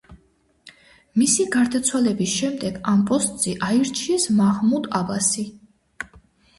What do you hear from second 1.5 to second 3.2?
გარდაცვალების შემდეგ ამ